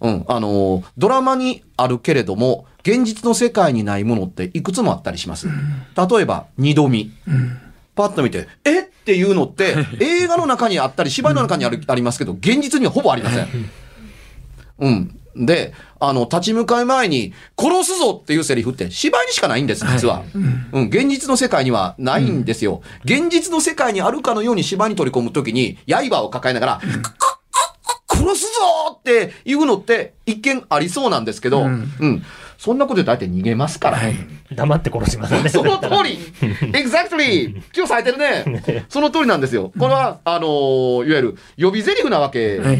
[0.00, 0.24] うん。
[0.28, 5.48] あのー、ドラマにあるけれども、現実の世界にないものっていくつもあったりします。
[5.48, 7.12] 例えば、二度見。
[7.94, 13.48] パッと見て、えっていうのって、 映画の中にあったり、芝居の中にあるありますけど、現実にはほぼありません。
[14.80, 15.20] うん。
[15.36, 20.22] で、あの、立ち向かい前に、殺すぞっていうセリフって芝居にしかないんです、実は。
[20.72, 22.82] うん、現実の世界にはないんですよ。
[23.04, 27.16] 現実の世界にあるかのように芝居に取り込むときに、刃を抱えながら、くく
[28.06, 32.24] く殺すぞっていうのって一見ありそうなんですけど、うん。
[32.64, 33.98] そんなことで大体逃げますから。
[34.00, 34.14] え
[34.54, 35.50] 黙って殺しますよね。
[35.52, 36.16] その通り
[36.72, 37.50] !exactly!
[37.76, 38.84] 今日咲いてるね。
[38.88, 39.70] その通りなんですよ。
[39.78, 42.78] これは、あのーいわゆる予備台詞なわけはい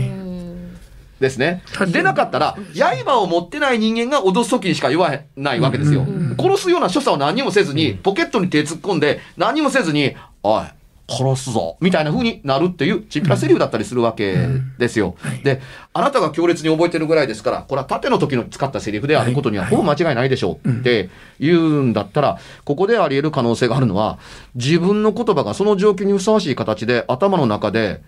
[1.20, 1.92] ですねうん。
[1.92, 2.56] でなかったら、
[3.04, 6.06] 刃を持ってない人間が脅す時にしか言わないわけですよ。
[6.40, 10.62] 殺すような所作を何にもせずに、ポケットに手突っ込んで、何にもせずに、おい、
[11.06, 11.76] 殺すぞ。
[11.80, 15.16] みたいな風になるっていうチンピラセリフだったりするわけですよ。
[15.42, 15.60] で、
[15.92, 24.18] あなたが強烈に覚えてるぐらいですから、これは盾の時の使ったセリフであることにはほぼ間違いないでしょうって言うんだったら、ここであり得る可能性があるのは、
[24.54, 28.00] 自分の言葉がその状況にふさわしい形で頭の中で、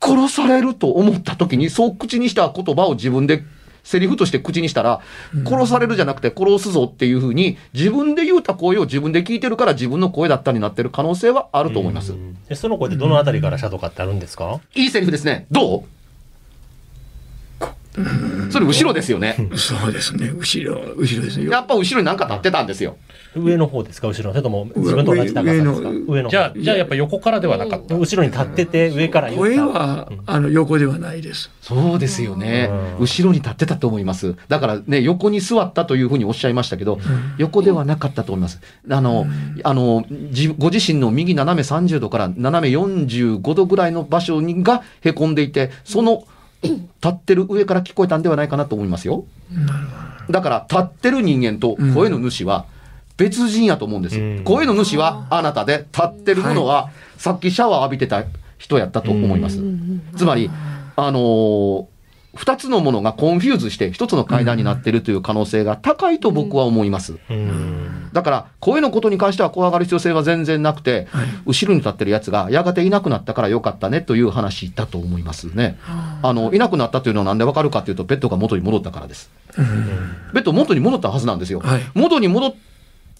[0.00, 3.42] 殺されると思った時に、そう口にした言葉を自分で
[3.84, 5.00] セリフとして口にしたら、
[5.46, 12.14] 殺されるじゃなくて殺すぞっていうふうに、自分で言うた声を自分で聞いてるから自分の声だったになってる可能性はあると思います。
[12.48, 14.60] でその声ってどのあたりからしたとかってあるんですか？
[14.74, 15.46] いいセリフですね。
[15.50, 15.84] どう？
[18.50, 19.36] それ後ろですよね。
[19.54, 22.96] そうですね後ろ後ろですねやっぱ後ろになんか立ってたんですよ。
[23.36, 24.08] 上の方ですか？
[24.08, 24.32] 後ろの？
[24.32, 25.90] それとも自分と同じ高さですか？
[25.90, 26.04] 上の。
[26.06, 26.30] 上の方。
[26.30, 27.94] じゃあ、じゃあやっぱ横からではなかった。
[27.96, 29.42] 後ろに立ってて上から言った。
[29.42, 31.50] 声はあの横ではないです。
[31.60, 32.70] そうですよね。
[32.98, 34.36] 後ろに立ってたと思います。
[34.48, 36.98] だからね、横に座ったというふうにおっしゃいましたけど、
[37.38, 38.60] 横ではなかったと思います。
[38.90, 39.26] あの、
[39.62, 46.24] あの、自ご自身の右斜め30度から斜め45度ぐらいの場所にが凹んでいて、その
[46.62, 49.24] 立ってる上から聞こえたんではないかなと思いますよ。
[50.30, 52.64] だから、立ってる人間と声の主は
[53.16, 54.24] 別人やと思うんですよ。
[54.24, 58.24] うん声の主はあなたで、立ってるものはさっきシャワー浴びてた
[58.58, 59.60] 人やったと思います。
[60.16, 60.50] つまり、
[60.96, 61.86] あのー
[62.36, 67.14] 二つのものが confuse して一つの階段になっているという可能性が高いと僕は思います。
[67.30, 71.08] うんだから、声のことに関しては怖がる必要性は全然なくて、
[71.46, 75.78] 後ろに立ってるやつがやがていなくなったからよかったねという話だと思いますね。
[76.22, 79.30] あの、いなくなったというのはなんでわかるかというと、ベッドが元に戻ったからです。
[80.32, 81.60] ベッド元に戻ったはずなんですよ。
[81.60, 82.54] はい元に戻っ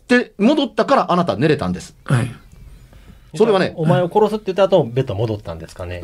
[0.06, 1.96] て、戻ったからあなた寝れたんです。
[2.04, 2.30] はい。
[3.36, 6.02] それはねお前を殺すって言った後ベッド戻ったんですかね？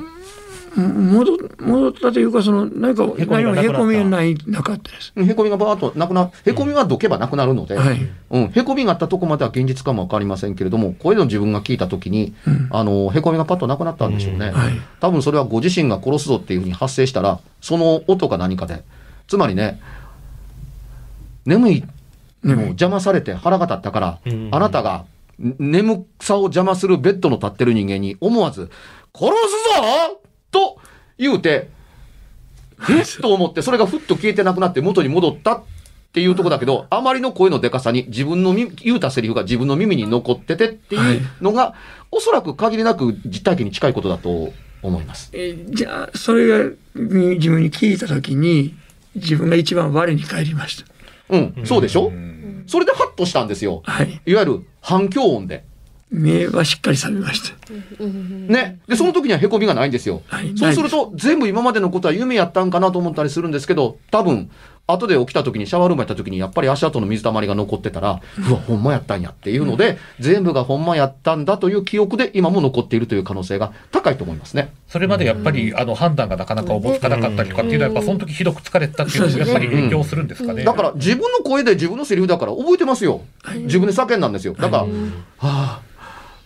[0.77, 3.73] 戻戻ったというかその何かへこみがなくなった。
[3.73, 5.13] 何もへこみがないなかったです。
[5.17, 8.09] へこみがバーッとなくな、へこみはどけばなくなるので、はい。
[8.31, 12.35] うん、へこみがあったとこまでは現実かもわかりませんけれども、声の自分が聞いたときに、
[12.71, 14.51] あの、へこみがパッとなくなったんでしょうね。
[14.51, 14.73] はい。
[15.01, 18.85] 多分それはご自身が殺すぞっていうふうに発生したら、その音が何かで、
[19.27, 19.81] つまりね、
[21.47, 21.85] 眠い
[22.45, 24.49] のを邪魔されて腹が立ったから、うん。
[24.53, 25.05] あなたが
[25.39, 28.71] ん眠さを邪魔するベッドの立ってる人間に思わず、
[29.15, 30.79] 殺すぞと
[31.19, 31.69] 言うて、
[32.89, 35.63] えっと思って、それがふっと消えてなくなって元に戻ったっ
[36.13, 41.75] ていうとこだけど、あまりの声のでかさに自分のみ言うたセリフが自分の耳に残っててっていうのが、
[42.11, 45.31] おそらく限りなく実体験に近いことだと思います。
[45.33, 48.75] えーじゃあそれがみ自分に聞いた時に
[49.15, 50.90] 自分が一番我に返りました
[51.31, 52.13] うん、そうでしょ？
[52.67, 53.83] それでハッとしたんですよ。
[53.85, 54.21] はい。
[54.27, 55.65] いわゆる反響音で。
[56.13, 57.73] 目はしっかり覚めました。
[58.53, 58.81] ね。
[58.89, 60.23] で、その時には凹みがないんですよ。
[60.27, 60.59] はい。
[60.59, 64.51] そうすると、全部今までのことは夢やったんかなと思ったりするんですけど、多分、
[64.93, 74.73] 後で起きた時に、シャワールームやった時に、やっぱり足跡の水たまりが残ってたら、うわ、ほんまやったんやっていうので、全部がほんまやったんだという記憶で今も残っているという可能性が高いと思いますね。
[74.89, 80.65] それまでやっぱり、あの判断がなかなかおぼつかなかったりとかっていうのは、やっぱその時ひどく疲れてたっていうのもやっぱり影響するんですかね。
[80.65, 83.23] だから、自分の声で自分のセリフだから覚えてますよ。
[83.55, 84.55] 自分で叫んだんですよ。
[84.55, 84.89] だから、は
[85.39, 85.81] あ、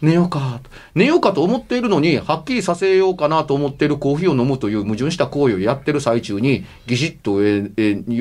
[0.03, 0.71] 寝ようかと。
[0.95, 7.35] 寝ようかと思っているのに、はっきりさせようかなと思っているコーヒーを飲むという矛盾した行為をやってる最中に、ギシッと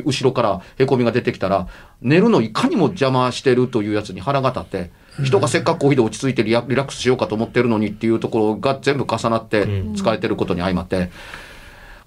[0.05, 1.67] 後ろから凹みが出てきたら、
[2.01, 4.91] 寝るのいかにも邪魔してるというやつに腹が立って、
[5.23, 11.11] 人がせっかくコーヒーで落ち着いてリラリラックスしようかと思ってるのにっていうところが全部重なって疲れてることに相まって、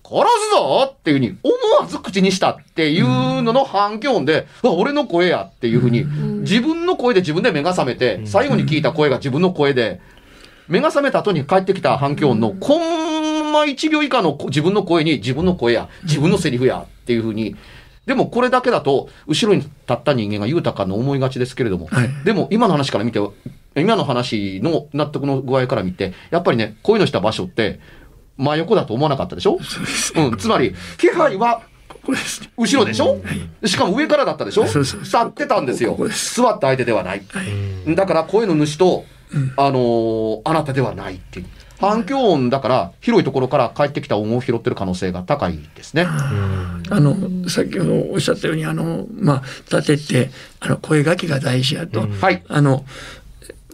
[0.08, 6.04] 殺すぞっていうふうに思わず口にしたっていうのの反響音で、うわ俺の声やっていうふうに、
[6.42, 10.00] 自分の声で自分で目が覚めて、最後に聞いた声が自分の声で、
[10.68, 17.56] 目が覚めた後に帰ってきた反響音のコンマ1秒以下の自分の声に自分の声や、自分のセリフやっていうふうに、
[18.06, 22.10] でもこれだけだと、後ろに立った人間が豊かの思いがちですけれども、はい。
[22.24, 23.20] でも今の話から見て、
[23.74, 27.80] 今の話の納得の具合から見て、やっぱりね、声のした場所って、
[28.36, 29.58] 真横だと思わなかったでしょ？
[30.16, 31.62] うん、つまり、気配は。
[32.56, 33.20] 後ろでしょ、
[33.64, 34.66] しかも上からだったでしょ？
[34.66, 35.96] そうそう立ってたんですよ
[36.34, 37.22] 座った相手ではない。
[37.96, 39.04] だから声の主と、
[39.56, 41.46] あのーあなたではないっていう。
[41.78, 46.06] 反響音だから、広いところから帰ってきた音を拾ってる可能性が高いですね。
[46.08, 52.08] あの、先ほどおっしゃったように、あの、まあ、立てて、あの、声書きが大事やと。
[52.20, 52.42] はい。
[52.48, 52.86] あの、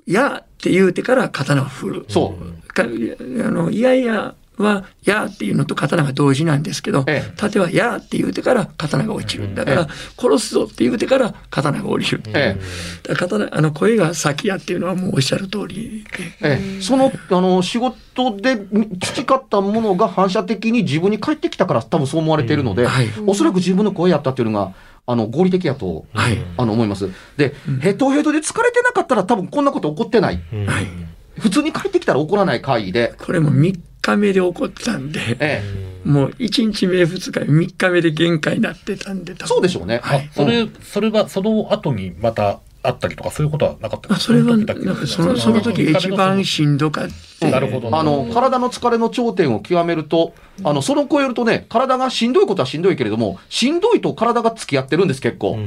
[0.04, 2.06] やって言うてから刀を振る。
[2.08, 2.72] そう。
[2.72, 9.54] かあの、いやいやは、やっていうのと刀が同時なんですけど、ええ盾はやって言うてから刀が落ちる。
[9.54, 9.88] だから、
[10.18, 12.22] 殺すぞって言うてから刀が降りる。
[12.28, 12.56] え
[13.02, 16.24] だから刀、あの、声が先やっていうのはもうおっしゃる通りで。
[16.42, 18.58] えええ、その、あの、仕事で
[19.00, 24.74] 培ったものが反射的に自分に返ってきたから多分そう思われているので、はいおそらく自分の声やったっていうのが、
[25.06, 27.10] あの、合理的やと、はいあの、思います。
[27.36, 30.40] で、ヘトヘトで疲れてなかったら多分こんなこと起こってない。
[30.66, 30.86] はい。
[31.38, 35.62] 普通に帰ってきたら起こらない会議で、これも3日目で起こったんで、え
[36.04, 40.00] え、もう1日目、2日目、3日目で限界になってたんで、そうでしょうね。
[40.02, 44.74] はいそれ、それは、その後にまたあったりとか、そういうことはなかったそれは、なんか
[45.06, 47.50] その、その時が一番しんどかって。
[47.50, 47.96] なるほど。
[47.96, 50.34] あの、体の疲れの頂点を極めると、
[50.64, 55.58] あの、その超えるとね、体がしんどいことはしんどいけれども、しんどいと体が付き合ってるんです、結構。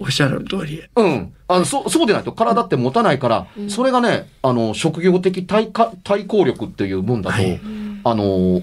[0.00, 0.82] おっしゃる通り。
[0.96, 1.34] うん。
[1.48, 7.60] あの、そ、そうでないと体って持たないから、それがね、あの、職業的対か対抗力っていうもんだと、はい
[8.04, 8.62] あの、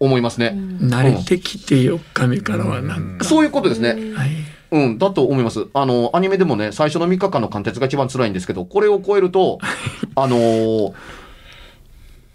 [0.00, 0.54] 思いますね。
[0.80, 3.24] 慣れてきて4日目からはなんか。
[3.24, 4.14] そういうことですね。
[4.14, 4.30] はい。
[4.70, 5.66] うん、だと思います。
[5.72, 9.58] あの、アニメでもね、最初の3日間の貫徹が一番辛いんですけど、これを超えると、
[10.14, 10.92] あのー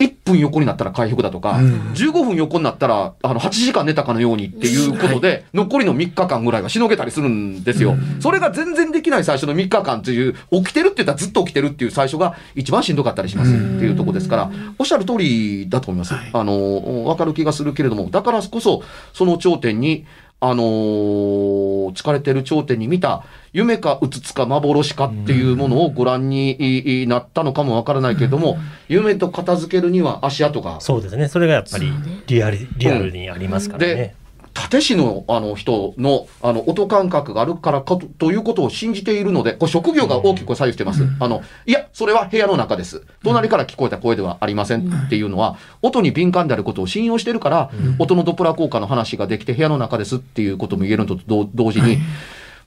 [0.03, 1.53] 1分横になったら回復だとか、
[1.95, 7.95] 15分横になったら、あの、8時間寝たかのようにっていうことで、残りの3日間ぐらいはしのげたりするんですよ。
[8.19, 16.13] それが全然できない最初の3日間っていう、起きてるって言ったらずっと起きてるっていう最初が一番しんどかったりしますっていうところですから、おっしゃる通りだと思います。
[16.33, 20.05] あの、わかる気がするけれども、だからこそ、その頂点に、
[20.39, 21.63] あのー
[21.93, 28.57] 疲れてる頂点に見た、夢かうつつか幻かっていうものをご覧になったのかもわからないけれども、
[28.89, 30.81] 夢と片付けるには足跡が。
[30.81, 31.27] そうですね。
[31.27, 31.91] それがやっぱり
[32.27, 34.15] リアル、リアルにありますからでね。、
[34.55, 41.03] 立師のあの人のあの音感覚があるからかとということを信じているので、これ職業が大きく左右してます。
[41.19, 43.03] あの、いや、それは部屋の中です。
[43.23, 51.97] 隣から聞こえた声ではありませんっていうのは、音に敏感であることを信用してるから、音のドップラー効果の話ができて部屋の中ですっていうことも言えるのと同同時に、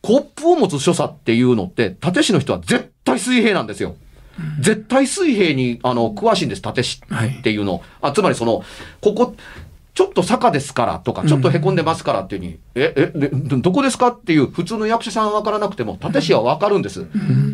[0.07, 3.97] コップを持つ所作っていうのって、立師の人は絶対水平なんですよ。
[4.61, 7.01] 絶対水平に、あの、詳しいんです、立師
[7.41, 7.83] っていうの。
[8.01, 8.63] あ、つまりその、
[9.01, 9.35] ここ、
[9.95, 17.05] ちょっと坂ですからとか、ちょっと凹んでますからっていうふうに、え、え、でどどこですかっていう普通の役者さんは分からなくても、立師は分かるんです。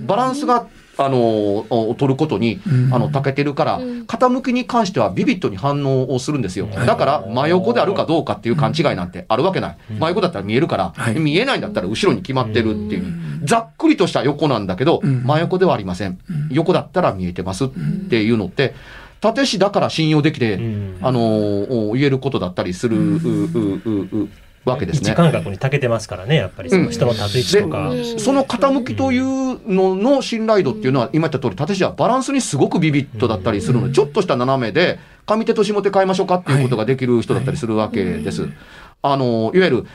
[0.05, 0.67] バランスが、
[1.05, 2.61] あのお取ることに、
[2.91, 6.67] あの、長けてるから、傾きに関してはビビッドに反応をするんですよ。
[6.67, 9.77] だから、真横であるかどうかっていう勘違いなんてあるわけない。
[9.99, 11.19] 真横だったら見えるから、はい。
[11.19, 13.05] 見えないんだったら後ろに決まってるっていう。
[13.45, 16.19] ざっくりとした横なんだけど、真横ではありません。
[16.51, 17.69] 横だったら見えてますっ
[18.09, 18.75] ていうのって、
[19.23, 20.97] 立師だから信用できて、ん。
[21.01, 23.45] あのお言えることだったりする、うう
[23.85, 24.29] うう
[24.65, 25.15] わけですね。
[25.15, 27.91] 感覚に長けてますからね、やっぱりその人の立つ位置とか。
[27.91, 29.25] でその傾きという
[29.73, 38.49] のの信頼度っていうのは、今言った通り、立石はバランスにすごくビビッドだったりするので、ちょっとした斜めで、上手と下手変えましょうかっていうことができる人だったりするわけです。
[39.03, 39.87] あの、いわゆる、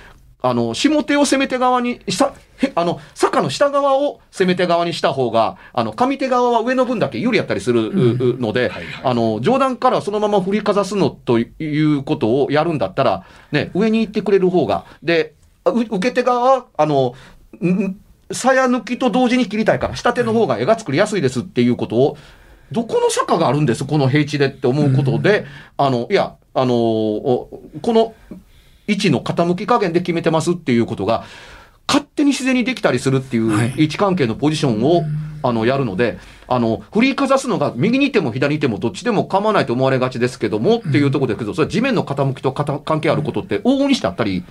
[0.42, 8.72] あの、下手を攻め手側に、下、へあの、坂の下側を攻め手側にした方が、あの、上手側は上の分だけ有利やったりするので、
[9.04, 15.34] あの、上段からそのまま振りかざすのということをやるんだったら、ね、上に行ってくれる方が、で、
[15.66, 17.16] う受け手側は、あの、
[18.32, 22.18] 鞘抜きと同時に切りたいから、下手の方が絵が作りやすいですっていうことを、
[22.72, 25.46] どこの坂があるんです、この平地でって思うことで、
[25.78, 28.14] あの、いや、あの、おこの
[28.88, 31.26] 位置の傾き加減で決めてますっていうことが、
[31.88, 33.74] 勝手に自然にできたりするっていうはい。
[33.78, 35.04] 位置関係のポジションを、
[35.44, 36.18] あの、やるので、
[36.48, 44.44] あの、振りかざすのが右にいても左にいてもどっちでも構わないと思われがちですけども、っていうところですけど、それは地面の傾きと関係あることって往々にしてあったり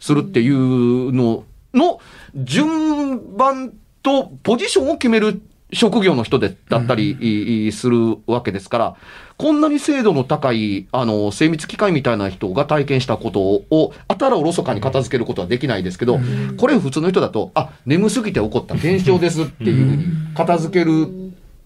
[0.00, 2.00] するっていうのの
[2.34, 3.72] 順番
[4.02, 5.40] とポジションを決める
[5.72, 8.96] 職業の人でだったり、するわけですから、
[9.36, 16.20] こんなに精度の高い、あの、精密機械みたいな人が体験したことを、あたらおろそかに片付けることはできないですけど、
[16.56, 20.04] これ普通の人だと、あ、眠すぎて起こった現象ですっていうふうに
[20.34, 21.08] 片付ける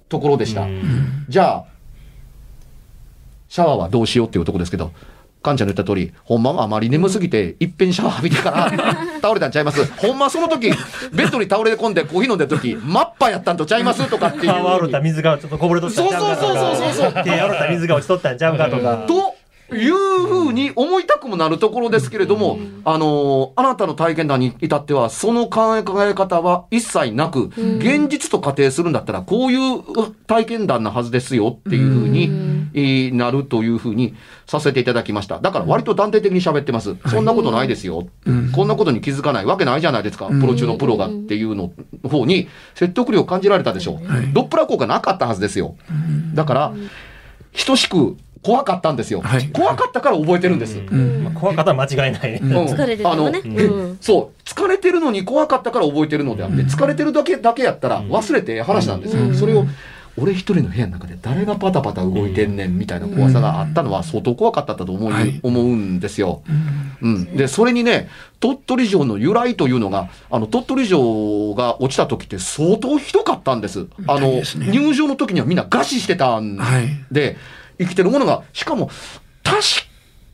[0.09, 0.67] ところでした。
[1.29, 1.65] じゃあ、
[3.49, 4.93] シャワーはどうしようっていうところですけど、
[5.43, 8.71] カンちゃんの言った通り、ほんまはあまり眠すぎて、いっぺんシャワー浴びてから
[9.23, 9.85] 倒れたんちゃいます。
[9.97, 10.71] ほんまその時、
[11.13, 14.53] ベッドに倒れ込んでコーヒー飲んでる時、マッパやったんとちゃいますとかっていう。
[14.53, 16.37] 顔洗った水がちょっとこぼれとったんちゃうかとか。
[16.37, 19.05] そうそうそうそうそう手洗った水が落ちとったんちゃうかとか。
[19.07, 19.35] と
[19.73, 25.83] いうふうに思いたくもなるところですけれども、あのあなたの体験談に至っては、その考え
[26.15, 29.81] 方は一切なく、現実と仮定するんだったら、こういう
[30.27, 32.50] 体験談なはずですよっていうふうに、えー
[33.13, 34.15] なるというふうに
[34.47, 35.41] させていただきました。
[35.41, 36.97] だから割と断定的に喋ってます。
[37.07, 38.07] そんなことないですよ。
[38.55, 40.27] こんなことに気づかないわけないじゃないですか。
[40.27, 41.73] プロ中のプロがっていうの
[42.09, 44.01] 方に説得力を感じられたでしょう。
[44.33, 45.77] ドップラー効果なかったはずですよ。
[46.35, 46.73] だから、
[47.67, 49.21] 等しく怖かったんですよ。
[49.21, 50.79] はい怖かったから覚えてるんです。
[50.79, 52.41] まあ怖かったら間違いないね。
[52.43, 59.35] うん疲れててもねあのうんそう、疲れてるのに怖かったから覚えてるのであって、疲れてるだけだけやったら忘れてええ話なんですよ。
[59.35, 59.67] それを、
[60.17, 66.43] 俺一人の部屋の中で誰がパタパタ動いてんねんみたいな怖さがあったのは相当怖かったと思う,、はい思うんですよ。
[67.01, 67.37] うん。
[67.37, 68.09] で、それにね、
[68.41, 73.87] 鳥取城の由来というのが、あの、鳥取城が落ちた時って相当ひどかったんです。
[74.07, 76.89] あの、ね入場の時にはみんな餓死してたんはい。
[77.11, 77.37] で、
[77.79, 78.91] 生きてるものが、しかも、
[79.43, 79.90] 確か、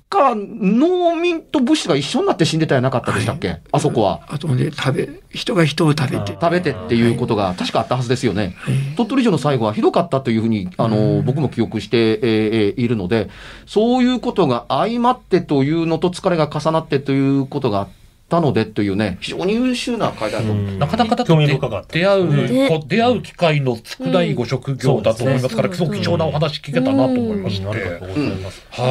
[0.09, 4.21] 農民と武士が一緒になって死んでたやなかったでしたっけ、あそこは。
[4.29, 6.33] あとね、食べ、人が人を食べて。
[6.41, 8.57] 食べてっていうことが確かあったはずですよね。
[8.97, 13.31] 鳥取城の最後はひどかったというふうに、あの、僕も記憶して、えーえーいるので、
[13.67, 17.89] そういうことが相まってというのと疲れが重なってということがあっ
[18.29, 20.45] たのでというね、非常に優秀な会だと。
[20.53, 27.67] なかなかだと興味出会う、ねこう出会う機会の少ないご職業だと思いますから、うんすごく貴重なお話聞けたなと思いまして。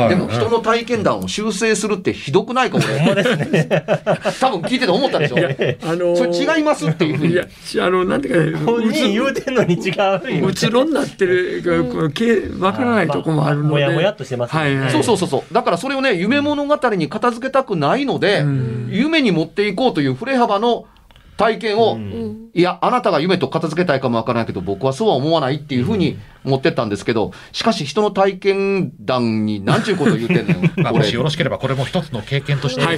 [0.10, 3.00] でも人の体験談を修正するってひどくないか俺。
[3.00, 3.70] ほんまですね。
[4.40, 5.38] 多分聞いてて思ったでしょ。
[5.38, 7.34] あのーそれ違いますっていうふうに。
[7.34, 7.46] いや、
[7.86, 10.48] あの、なんていうかね、本人言うてんのに違う。
[10.48, 11.62] うつろになってる、
[11.92, 13.70] こうけわからないとこもあるので。
[13.70, 14.92] もやもやっとしてますねはいはい。
[14.92, 15.54] そうそうそうそう。
[15.54, 20.86] だからそれをね、夢物語に片付けたくないので、ん夢に持っていこうという振れ幅の
[21.38, 22.50] 体験を、うん。
[22.54, 30.94] いや、あなたが夢と片付けたいかもわからないけど、僕はそうは思わないっていうふうに持ってったんですけど、しかし人の体験談に何ちゅうこと言ってんのよ。
[30.96, 32.98] もしよろしければ、これも一つの経験として悪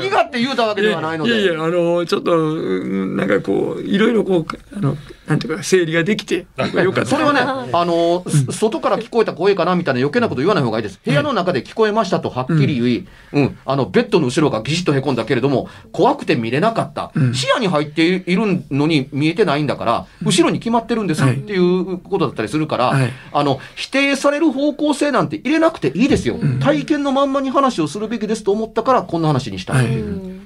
[0.00, 1.32] 気があって言うたわけではないので。
[1.32, 4.96] いやいや、あの、ちょっと、うんなんかこう、いろいろこう、あの、
[5.26, 6.46] なんていうか、整理ができて、
[6.82, 7.06] よかった。
[7.06, 7.40] それはね、
[7.72, 11.00] あの、す外から聞こえた声かなみたいな余計なこと言わない方がいいです。
[11.04, 17.12] 部屋の中で聞こえましたとはっきり言い、うん、あの、ベッドの後ろがギシッと凹んだけれども、怖くて見れなかった。
[17.32, 21.34] 視野に入っているのに見えてないんだから、後ろに決まってるんですはい。
[21.34, 23.12] っていうことだったりするから、はい。
[23.32, 26.36] あの、否定される方向性なんて入れなくていいですよ。
[26.60, 29.74] 体験のまんまに話をするべきですと思ったから、こんな話にした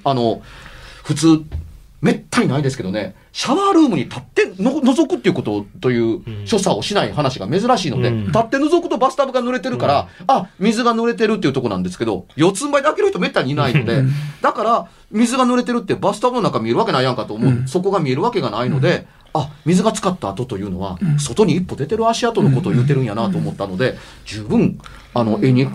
[0.04, 0.42] あの、
[1.02, 1.42] 普通、
[2.00, 8.26] めったにないですけどね、シャワールームに立っての覗くっていうことという所作をしない話が珍しいので、うん。
[8.28, 14.02] 立って覗くとバスタブが濡れてるから、あ、水が濡れてるっていうとこなんですけど、四つん這いで開ける人めったにいないので、
[14.40, 17.68] だから、水が濡れてるってバスタブの中見えるわけないやんかと思う。
[17.68, 24.78] そこが見えるわけがないので、あ、水が浸かった後というのは、外に一歩出てる足跡のことを言ってるんやなと思ったので、十分、
[25.12, 25.68] あの、絵に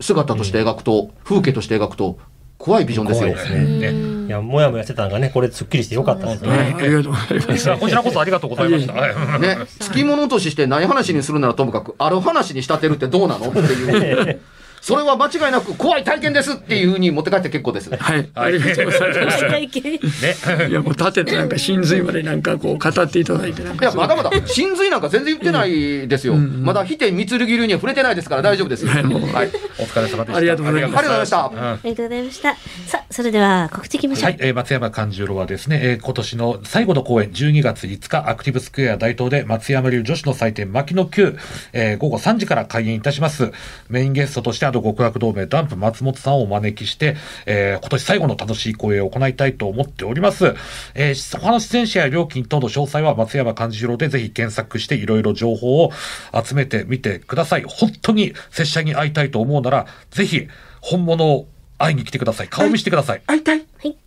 [0.00, 2.18] 姿として描くと、風景として描くと、
[2.58, 3.32] 怖いビジョンですよ。
[3.32, 4.17] 怖いですね。
[4.28, 6.50] うんいや、もやもやしてたのがね、これすっきりしてよかったですね。
[6.50, 7.76] はい、ありがとうございます。
[7.76, 8.92] こちらこそありがとうございました。
[8.92, 14.40] はいね、付き物としてない話にするならともかく、ある話に仕立てるってどうなのっていう。
[14.80, 17.90] それは間違いなく怖い体験ですっていうふうに持って帰って結構です。
[17.94, 19.40] はい、ありがとうございます。
[19.48, 19.98] 体験ね。
[20.68, 23.86] いや、もう立ててなんか真髄までなんかこう語っていただいてなんか。
[23.86, 26.34] いや、まだまだ、真髄なんか全然言ってないですよ。
[26.34, 28.86] まだ否定三剣流には触れてないですから大丈夫です。
[28.86, 28.98] はい。
[28.98, 29.28] ありがとう
[29.78, 30.36] お疲れ様でした。
[30.36, 31.50] ありがとうございますございました。
[31.52, 32.56] うんありがとうございました。
[32.86, 34.24] さあ、それでは告知いきましょう。
[34.24, 41.36] はい、えー松山勘十郎はですね、えー今年の最後の公演、12月5日、アクティブスクエア大東で松山流女子の祭典、牧野9、
[41.72, 43.52] えー午後3時から開演いたします。
[43.88, 47.16] メインゲストとして、あと極楽同盟ダンプ松本さんをお招きして、
[47.46, 50.54] えー今年最後の楽しい公演を行いたいと思っております。
[50.94, 55.92] えー、他の出演者や料金等の詳細は松山勘十郎でぜひ検索していろいろ情報を
[56.32, 57.64] 集めてみてください。
[57.66, 60.48] 本当に拙者に会いたいと思うなら、ぜひ
[60.80, 61.48] 本物を
[61.78, 62.48] 会いに来てください。
[62.48, 63.22] 顔見してください。
[63.26, 63.64] 会いたい。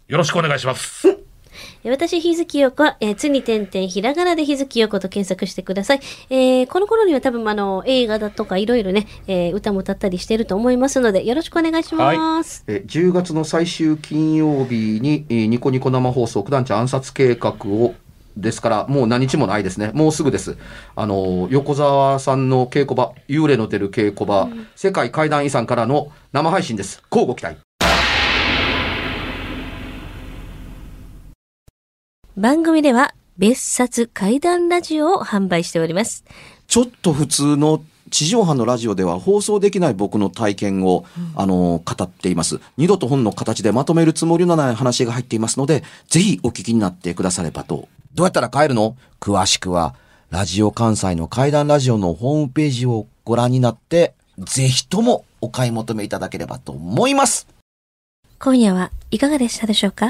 [0.07, 1.30] よろしくお願いします。
[1.83, 5.99] 私、日月陽子は、えー、つに点々、ひらがなで日月陽子と検索してください。
[6.29, 12.63] えーこの頃には多分、あの、映画だとかいろいろね、えー歌も歌ったりしてると思いますので、よろしくお願いします。
[12.67, 17.95] えー10月の最終金曜日に、えーニコニコ生放送九段茶暗殺計画を
[18.37, 19.91] ですから、もう何日もないですね。
[19.93, 20.57] もうすぐです。
[20.95, 27.01] あの、横澤さんの稽古場、幽霊の出る稽古場、世界怪談遺産からの生配信です。
[27.09, 27.57] 乞うご期待。
[32.41, 36.25] 番組では別冊怪談ラジオを販売しております。
[36.65, 42.59] ちょっと普通の地上波のラジオでは放送できない僕の体験を、あの、語っています。
[42.77, 47.87] 二度と本の形でまとめるつもりのない話が入っていますので、ぜひお聞きになってくださればと。
[48.15, 48.97] どうやったら帰るの？
[49.19, 49.93] 詳しくは、
[50.31, 57.45] ラジオ関西の怪談ラジオのホームページをご覧になって、ぜひともお買い求めいただければと思います。
[58.39, 60.09] 今夜はいかがでしたでしょうか？